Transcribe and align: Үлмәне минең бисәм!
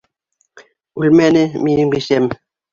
Үлмәне 1.03 1.45
минең 1.69 1.95
бисәм! 1.97 2.31